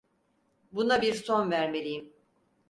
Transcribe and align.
Buna 0.71 1.01
bir 1.01 1.13
son 1.13 1.51
vermeliyim. 1.51 2.13